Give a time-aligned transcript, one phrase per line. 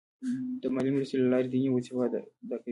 [0.61, 2.19] د مالي مرستې له لارې دیني وظیفه ادا
[2.61, 2.69] کوي.